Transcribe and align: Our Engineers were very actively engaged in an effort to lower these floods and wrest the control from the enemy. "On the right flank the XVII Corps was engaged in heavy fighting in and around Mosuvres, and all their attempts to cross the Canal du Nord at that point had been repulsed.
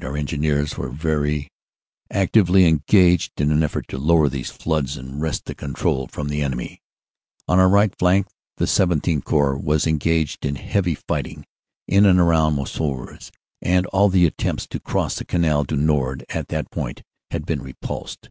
Our 0.00 0.16
Engineers 0.16 0.78
were 0.78 0.90
very 0.90 1.48
actively 2.08 2.66
engaged 2.68 3.40
in 3.40 3.50
an 3.50 3.64
effort 3.64 3.88
to 3.88 3.98
lower 3.98 4.28
these 4.28 4.48
floods 4.48 4.96
and 4.96 5.20
wrest 5.20 5.46
the 5.46 5.56
control 5.56 6.06
from 6.06 6.28
the 6.28 6.40
enemy. 6.40 6.80
"On 7.48 7.58
the 7.58 7.66
right 7.66 7.92
flank 7.98 8.28
the 8.58 8.68
XVII 8.68 9.20
Corps 9.22 9.58
was 9.58 9.88
engaged 9.88 10.46
in 10.46 10.54
heavy 10.54 10.94
fighting 10.94 11.44
in 11.88 12.06
and 12.06 12.20
around 12.20 12.54
Mosuvres, 12.54 13.32
and 13.60 13.86
all 13.86 14.08
their 14.08 14.28
attempts 14.28 14.68
to 14.68 14.78
cross 14.78 15.16
the 15.16 15.24
Canal 15.24 15.64
du 15.64 15.74
Nord 15.74 16.24
at 16.28 16.46
that 16.46 16.70
point 16.70 17.02
had 17.32 17.44
been 17.44 17.60
repulsed. 17.60 18.28